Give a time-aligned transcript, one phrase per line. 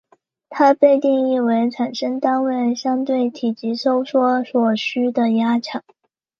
[0.49, 5.83] 它被定义为产生单位相对体积收缩所需的压强。